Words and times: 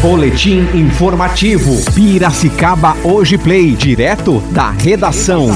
Boletim 0.00 0.60
informativo. 0.74 1.72
Piracicaba 1.92 2.94
Hoje 3.02 3.36
Play, 3.36 3.72
direto 3.72 4.38
da 4.52 4.70
redação. 4.70 5.48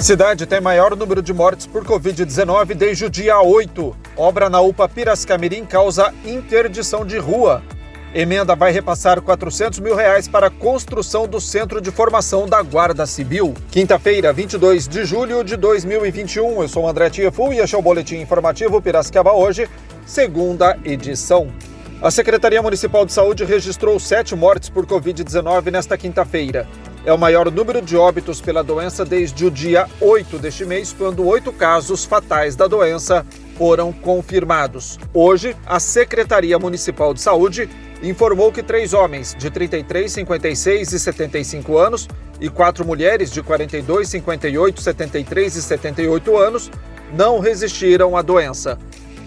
Cidade 0.00 0.44
tem 0.44 0.60
maior 0.60 0.96
número 0.96 1.22
de 1.22 1.32
mortes 1.32 1.68
por 1.68 1.84
Covid-19 1.84 2.74
desde 2.74 3.04
o 3.04 3.10
dia 3.10 3.40
8. 3.40 3.96
Obra 4.16 4.50
na 4.50 4.60
UPA 4.60 4.88
Piracicamirim 4.88 5.64
causa 5.64 6.12
interdição 6.24 7.06
de 7.06 7.16
rua. 7.16 7.62
Emenda 8.12 8.56
vai 8.56 8.72
repassar 8.72 9.22
400 9.22 9.78
mil 9.78 9.94
reais 9.94 10.26
para 10.26 10.48
a 10.48 10.50
construção 10.50 11.28
do 11.28 11.40
Centro 11.40 11.80
de 11.80 11.92
Formação 11.92 12.48
da 12.48 12.60
Guarda 12.60 13.06
Civil. 13.06 13.54
Quinta-feira, 13.70 14.32
22 14.32 14.88
de 14.88 15.04
julho 15.04 15.44
de 15.44 15.56
2021. 15.56 16.60
Eu 16.60 16.68
sou 16.68 16.88
André 16.88 17.08
Tiefo 17.08 17.52
e 17.52 17.60
este 17.60 17.76
é 17.76 17.78
o 17.78 17.82
Boletim 17.82 18.16
Informativo 18.16 18.82
Piracicaba 18.82 19.32
Hoje, 19.32 19.68
segunda 20.10 20.76
edição. 20.84 21.52
A 22.02 22.10
Secretaria 22.10 22.60
Municipal 22.60 23.06
de 23.06 23.12
Saúde 23.12 23.44
registrou 23.44 24.00
sete 24.00 24.34
mortes 24.34 24.68
por 24.68 24.84
Covid-19 24.84 25.70
nesta 25.70 25.96
quinta-feira. 25.96 26.66
É 27.04 27.12
o 27.12 27.18
maior 27.18 27.48
número 27.48 27.80
de 27.80 27.96
óbitos 27.96 28.40
pela 28.40 28.64
doença 28.64 29.04
desde 29.04 29.46
o 29.46 29.50
dia 29.52 29.86
8 30.00 30.36
deste 30.40 30.64
mês, 30.64 30.92
quando 30.92 31.24
oito 31.24 31.52
casos 31.52 32.04
fatais 32.04 32.56
da 32.56 32.66
doença 32.66 33.24
foram 33.56 33.92
confirmados. 33.92 34.98
Hoje, 35.14 35.56
a 35.64 35.78
Secretaria 35.78 36.58
Municipal 36.58 37.14
de 37.14 37.20
Saúde 37.20 37.70
informou 38.02 38.50
que 38.50 38.64
três 38.64 38.92
homens 38.92 39.36
de 39.38 39.48
33, 39.48 40.10
56 40.10 40.92
e 40.92 40.98
75 40.98 41.78
anos 41.78 42.08
e 42.40 42.48
quatro 42.48 42.84
mulheres 42.84 43.30
de 43.30 43.44
42, 43.44 44.08
58, 44.08 44.80
73 44.80 45.54
e 45.54 45.62
78 45.62 46.36
anos 46.36 46.68
não 47.12 47.38
resistiram 47.38 48.16
à 48.16 48.22
doença. 48.22 48.76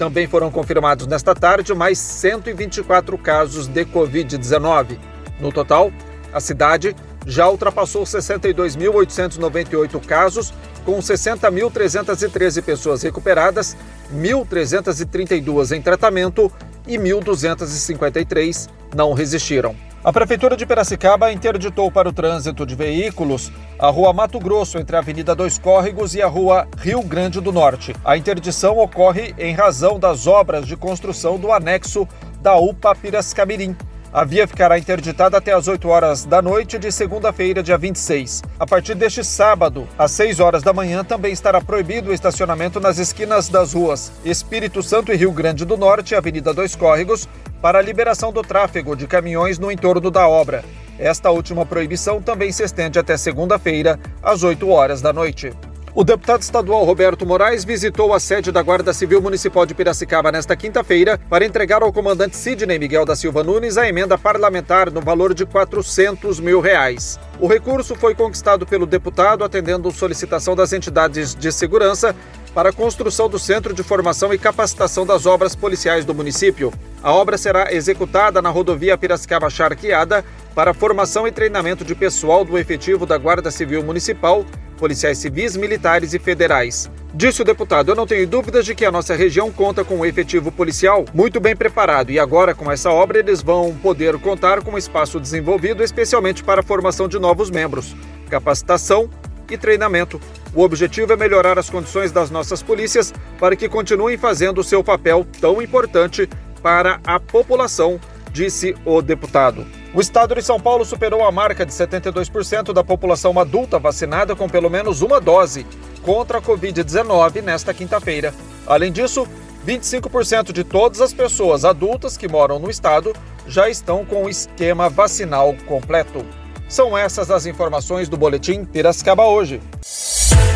Também 0.04 0.28
foram 0.28 0.52
confirmados 0.52 1.08
nesta 1.08 1.34
tarde 1.34 1.74
mais 1.74 1.98
124 1.98 3.18
casos 3.18 3.70
de 3.70 3.86
Covid-19. 3.86 5.00
No 5.40 5.50
total, 5.50 5.94
a 6.34 6.42
cidade 6.42 6.94
já 7.26 7.48
ultrapassou 7.48 8.04
62.898 8.04 10.06
casos, 10.06 10.54
com 10.84 11.00
60.313 11.00 12.62
pessoas 12.62 13.02
recuperadas, 13.02 13.78
1.332 14.14 15.74
em 15.74 15.82
tratamento 15.82 16.52
e 16.86 16.98
1.253 16.98 18.68
não 18.94 19.14
resistiram. 19.14 19.74
A 20.04 20.12
Prefeitura 20.12 20.58
de 20.58 20.66
Piracicaba 20.66 21.32
interditou 21.32 21.90
para 21.90 22.10
o 22.10 22.12
trânsito 22.12 22.66
de 22.66 22.76
veículos 22.76 23.50
a 23.80 23.90
Rua 23.90 24.12
Mato 24.12 24.38
Grosso, 24.38 24.78
entre 24.78 24.98
a 24.98 25.00
Avenida 25.00 25.34
Dois 25.34 25.58
Córregos 25.58 26.14
e 26.14 26.22
a 26.22 26.28
Rua 26.28 26.68
Rio 26.78 27.02
Grande 27.04 27.40
do 27.40 27.54
Norte. 27.54 27.96
A 28.04 28.18
interdição 28.18 28.78
ocorre 28.80 29.34
em 29.38 29.54
razão 29.54 29.98
das 29.98 30.28
obras 30.28 30.68
de 30.68 30.76
construção 30.76 31.40
do 31.40 31.54
anexo 31.54 32.06
da 32.42 32.58
UPA 32.58 32.94
Piracicamirim, 32.94 33.78
a 34.14 34.24
via 34.24 34.48
ficará 34.48 34.78
interditada 34.78 35.38
até 35.38 35.52
as 35.54 35.68
8 35.68 35.90
horas 35.90 36.24
da 36.24 36.40
noite 36.40 36.78
de 36.78 36.92
segunda-feira, 36.92 37.64
dia 37.64 37.80
26. 37.80 38.44
A 38.60 38.68
partir 38.68 38.94
deste 38.94 39.24
sábado, 39.24 39.88
às 39.98 40.12
6 40.12 40.40
horas 40.40 40.62
da 40.62 40.72
manhã, 40.72 41.04
também 41.04 41.34
estará 41.34 41.60
proibido 41.60 42.12
o 42.12 42.14
estacionamento 42.14 42.80
nas 42.80 43.00
esquinas 43.00 43.50
das 43.50 43.74
ruas 43.74 44.12
Espírito 44.24 44.84
Santo 44.84 45.12
e 45.12 45.16
Rio 45.16 45.32
Grande 45.32 45.66
do 45.66 45.76
Norte, 45.76 46.14
Avenida 46.14 46.54
Dois 46.54 46.76
Córregos, 46.76 47.28
para 47.60 47.80
a 47.80 47.82
liberação 47.82 48.32
do 48.32 48.44
tráfego 48.44 48.96
de 48.96 49.08
caminhões 49.08 49.58
no 49.58 49.72
entorno 49.72 50.12
da 50.12 50.28
obra. 50.28 50.64
Esta 51.00 51.32
última 51.32 51.66
proibição 51.66 52.22
também 52.22 52.52
se 52.52 52.62
estende 52.62 53.00
até 53.00 53.18
segunda-feira, 53.18 54.00
às 54.22 54.44
8 54.44 54.70
horas 54.70 55.02
da 55.02 55.12
noite. 55.12 55.52
O 55.96 56.04
deputado 56.04 56.42
estadual 56.42 56.84
Roberto 56.86 57.24
Moraes 57.24 57.64
visitou 57.64 58.16
a 58.16 58.20
sede 58.20 58.52
da 58.52 58.64
Guarda 58.64 58.92
Civil 58.94 59.22
Municipal 59.22 59.64
de 59.64 59.76
Piracicaba 59.76 60.32
nesta 60.32 60.56
quinta-feira 60.56 61.20
para 61.30 61.46
entregar 61.46 61.84
ao 61.84 61.94
comandante 61.94 62.36
Sidney 62.36 62.80
Miguel 62.80 63.06
da 63.06 63.16
Silva 63.16 63.44
Nunes 63.44 63.78
a 63.78 63.88
emenda 63.88 64.18
parlamentar 64.18 64.90
no 64.90 65.02
valor 65.02 65.36
de 65.36 65.46
400 65.46 66.40
mil 66.40 66.60
reais. 66.60 67.20
O 67.40 67.46
recurso 67.46 67.94
foi 67.94 68.16
conquistado 68.16 68.66
pelo 68.66 68.88
deputado 68.88 69.44
atendendo 69.44 69.92
solicitação 69.92 70.56
das 70.56 70.74
entidades 70.74 71.36
de 71.36 71.52
segurança 71.52 72.16
para 72.56 72.70
a 72.70 72.74
construção 72.74 73.30
do 73.30 73.38
Centro 73.38 73.72
de 73.72 73.84
Formação 73.84 74.34
e 74.34 74.38
Capacitação 74.40 75.06
das 75.06 75.28
Obras 75.28 75.56
Policiais 75.56 76.06
do 76.06 76.16
município. 76.16 76.74
A 77.04 77.14
obra 77.14 77.38
será 77.38 77.72
executada 77.72 78.42
na 78.42 78.50
rodovia 78.50 78.98
Piracicaba 78.98 79.48
Charqueada 79.48 80.26
para 80.56 80.74
formação 80.74 81.28
e 81.28 81.32
treinamento 81.32 81.86
de 81.86 81.94
pessoal 81.94 82.44
do 82.44 82.58
efetivo 82.58 83.06
da 83.06 83.18
Guarda 83.18 83.52
Civil 83.52 83.84
Municipal 83.84 84.44
policiais 84.84 85.18
civis, 85.18 85.56
militares 85.56 86.14
e 86.14 86.20
federais. 86.20 86.92
Disse 87.14 87.42
o 87.42 87.46
deputado: 87.46 87.90
Eu 87.90 87.96
não 87.96 88.06
tenho 88.06 88.28
dúvidas 88.28 88.66
de 88.66 88.76
que 88.76 88.84
a 88.84 88.92
nossa 88.92 89.16
região 89.16 89.50
conta 89.50 89.82
com 89.82 89.96
um 89.96 90.06
efetivo 90.06 90.52
policial 90.52 91.06
muito 91.14 91.40
bem 91.40 91.56
preparado 91.56 92.12
e 92.12 92.20
agora, 92.20 92.54
com 92.54 92.70
essa 92.70 92.90
obra, 92.90 93.20
eles 93.20 93.42
vão 93.42 93.74
poder 93.82 94.20
contar 94.20 94.62
com 94.62 94.72
um 94.72 94.78
espaço 94.78 95.22
desenvolvido 95.22 95.82
especialmente 95.82 96.44
para 96.44 96.60
a 96.60 96.64
formação 96.64 97.08
de 97.08 97.18
novos 97.18 97.50
membros, 97.50 97.96
capacitação 98.30 99.10
e 99.50 99.58
treinamento. 99.58 100.20
O 100.54 100.62
objetivo 100.62 101.14
é 101.14 101.16
melhorar 101.16 101.58
as 101.58 101.70
condições 101.70 102.12
das 102.12 102.30
nossas 102.30 102.62
polícias 102.62 103.14
para 103.40 103.56
que 103.56 103.70
continuem 103.70 104.18
fazendo 104.18 104.58
o 104.58 104.66
seu 104.66 104.84
papel 104.84 105.26
tão 105.40 105.62
importante 105.62 106.28
para 106.62 107.00
a 107.06 107.22
população, 107.22 108.02
disse 108.34 108.76
o 108.84 109.02
deputado. 109.02 109.66
O 109.94 110.02
estado 110.02 110.34
de 110.34 110.42
São 110.42 110.60
Paulo 110.60 110.84
superou 110.84 111.24
a 111.24 111.32
marca 111.32 111.64
de 111.64 111.72
72% 111.72 112.74
da 112.74 112.84
população 112.84 113.40
adulta 113.40 113.78
vacinada 113.78 114.36
com 114.36 114.50
pelo 114.50 114.68
menos 114.68 115.04
uma 115.04 115.22
dose 115.22 115.68
contra 116.02 116.40
a 116.40 116.42
Covid-19 116.42 117.44
nesta 117.44 117.76
quinta-feira. 117.76 118.34
Além 118.66 118.92
disso, 118.92 119.28
25% 119.68 120.52
de 120.52 120.64
todas 120.64 121.00
as 121.00 121.14
pessoas 121.14 121.64
adultas 121.64 122.18
que 122.18 122.28
moram 122.28 122.58
no 122.58 122.72
estado 122.72 123.14
já 123.48 123.70
estão 123.70 124.04
com 124.04 124.24
o 124.24 124.30
esquema 124.30 124.90
vacinal 124.90 125.56
completo. 125.68 126.26
São 126.68 126.98
essas 126.98 127.30
as 127.30 127.46
informações 127.46 128.10
do 128.10 128.18
Boletim 128.18 128.66
Piracicaba 128.66 129.26
hoje. 129.26 129.62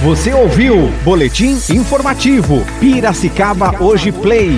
Você 0.02 0.34
ouviu 0.34 0.88
Boletim 1.04 1.60
Informativo 1.70 2.66
Piracicaba 2.80 3.84
Hoje 3.84 4.12
Play. 4.12 4.58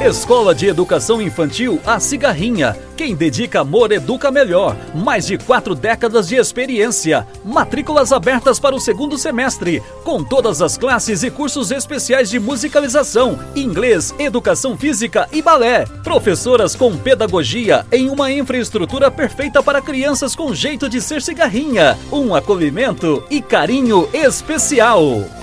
Escola 0.00 0.54
de 0.54 0.68
Educação 0.68 1.20
Infantil 1.20 1.80
A 1.84 1.98
Cigarrinha. 1.98 2.76
Quem 2.96 3.16
dedica 3.16 3.62
amor 3.62 3.90
educa 3.90 4.30
melhor. 4.30 4.76
Mais 4.94 5.26
de 5.26 5.36
quatro 5.36 5.74
décadas 5.74 6.28
de 6.28 6.36
experiência. 6.36 7.26
Matrículas 7.44 8.12
abertas 8.12 8.60
para 8.60 8.76
o 8.76 8.80
segundo 8.80 9.18
semestre, 9.18 9.82
com 10.04 10.22
todas 10.22 10.62
as 10.62 10.78
classes 10.78 11.24
e 11.24 11.32
cursos 11.32 11.72
especiais 11.72 12.30
de 12.30 12.38
musicalização, 12.38 13.40
inglês, 13.56 14.14
educação 14.20 14.78
física 14.78 15.28
e 15.32 15.42
balé. 15.42 15.84
Professoras 16.04 16.76
com 16.76 16.96
pedagogia 16.96 17.84
em 17.90 18.08
uma 18.08 18.30
infraestrutura 18.30 19.10
perfeita 19.10 19.64
para 19.64 19.82
crianças 19.82 20.36
com 20.36 20.54
jeito 20.54 20.88
de 20.88 21.00
ser 21.00 21.20
cigarrinha. 21.20 21.98
Um 22.12 22.36
acolhimento 22.36 23.24
e 23.28 23.42
carinho 23.42 24.08
especial. 24.12 25.37